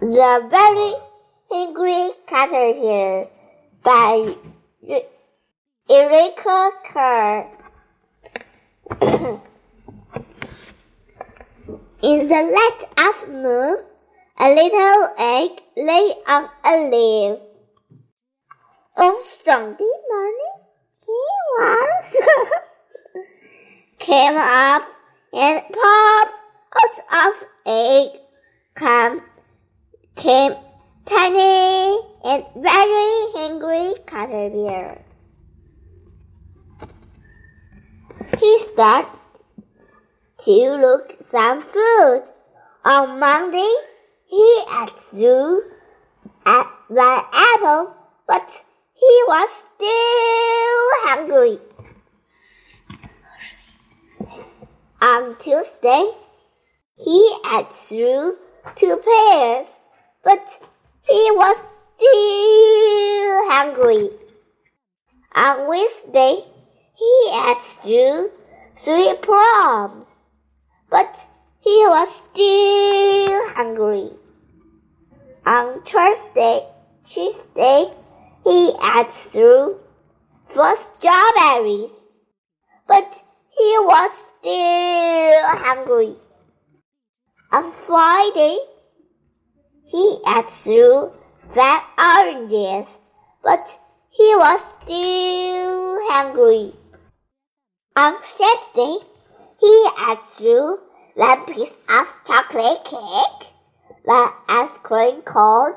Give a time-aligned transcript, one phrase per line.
[0.00, 0.94] The Very
[1.50, 3.28] Hungry Caterpillar
[3.82, 4.34] by
[5.90, 7.50] Eric Carle.
[12.02, 13.84] In the late afternoon,
[14.38, 17.38] a little egg lay on a leaf.
[18.96, 20.54] On Sunday morning,
[21.04, 21.20] he
[21.58, 22.16] was
[23.98, 24.82] came up
[25.34, 28.20] and popped out of egg.
[28.74, 29.20] Come
[30.20, 30.52] came
[31.06, 35.00] tiny and very hungry caterpillar.
[38.38, 39.10] He started
[40.44, 42.22] to look some food.
[42.84, 43.74] On Monday,
[44.26, 45.62] he ate through
[46.44, 47.94] at one apple,
[48.26, 51.58] but he was still hungry.
[55.00, 56.12] On Tuesday,
[56.96, 58.36] he ate through
[58.76, 59.79] two pears
[60.22, 60.46] but
[61.08, 61.56] he was
[61.96, 64.10] still hungry.
[65.34, 66.44] On Wednesday,
[66.94, 68.30] he ate through
[68.84, 70.08] three plums,
[70.90, 71.28] but
[71.60, 74.10] he was still hungry.
[75.46, 76.66] On Thursday,
[77.02, 77.92] Tuesday,
[78.44, 79.78] he ate through
[80.44, 81.90] four strawberries,
[82.86, 83.08] but
[83.56, 86.16] he was still hungry.
[87.52, 88.58] On Friday,
[89.90, 91.12] he ate through
[91.52, 92.98] five oranges,
[93.42, 93.78] but
[94.10, 96.72] he was still hungry.
[97.96, 98.98] On Saturday,
[99.58, 100.78] he ate through
[101.14, 103.48] one piece of chocolate cake,
[104.04, 105.74] one ice cream cone,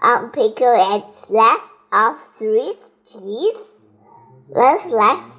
[0.00, 3.58] one pickle and slice of Swiss cheese,
[4.46, 5.30] one slice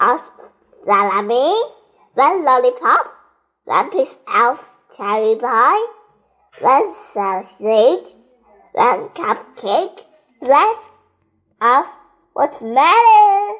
[0.00, 0.20] of
[0.86, 1.60] salami,
[2.14, 3.12] one lollipop,
[3.64, 4.58] one piece of
[4.96, 5.86] cherry pie,
[6.60, 8.14] one sausage,
[8.72, 10.04] one cupcake,
[10.40, 10.80] rest
[11.60, 11.86] of
[12.34, 13.56] watermelon.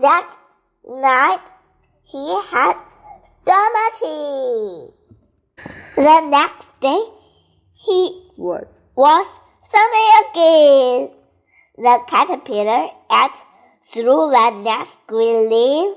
[0.00, 0.30] That
[0.86, 1.40] night
[2.04, 2.76] he had
[3.42, 4.92] stomach
[5.96, 7.02] The next day
[7.74, 9.26] he was, was
[9.62, 11.10] Sunday again.
[11.78, 13.30] The caterpillar ate
[13.92, 15.96] through one next green leaf,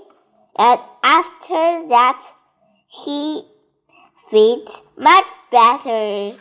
[0.57, 2.21] and after that
[2.87, 3.43] he
[4.29, 6.37] felt much better.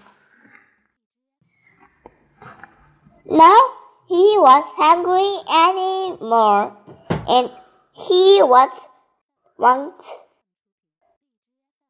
[3.27, 3.61] Now
[4.09, 5.33] he was hungry
[5.67, 6.77] anymore,
[7.29, 7.51] and
[7.93, 8.71] he was
[9.59, 10.03] want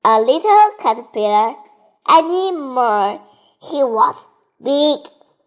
[0.04, 1.54] a little caterpillar
[2.08, 3.20] anymore.
[3.62, 4.16] He was
[4.62, 5.00] big,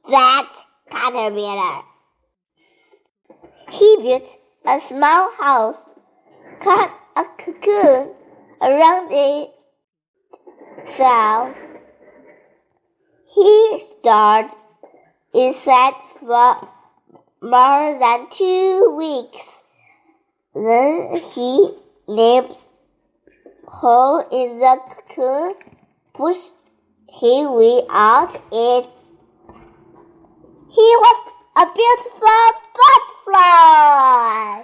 [0.10, 0.48] fat
[0.90, 1.82] caterpillar.
[3.72, 4.30] He built
[4.66, 5.78] a small house,
[6.62, 8.14] cut a cocoon
[8.62, 9.50] around it
[10.98, 11.54] so
[13.34, 14.52] he started
[15.34, 16.68] inside for
[17.42, 19.46] more than two weeks.
[20.54, 21.74] Then he
[22.08, 22.58] nipped
[23.68, 24.78] hole in the
[25.08, 25.56] cocoon,
[26.14, 26.54] pushed
[27.10, 28.86] his way out it.
[30.70, 32.44] He was a beautiful
[33.26, 34.64] butterfly.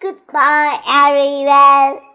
[0.00, 2.11] Goodbye, everyone.